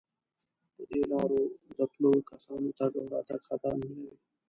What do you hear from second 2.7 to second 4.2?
تگ او راتگ خطر نه لري.